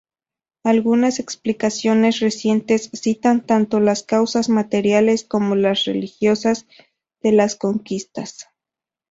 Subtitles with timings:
[0.63, 6.65] Algunas explicaciones recientes citan tanto las causas materiales como las religiosas
[7.21, 8.47] de las conquistas.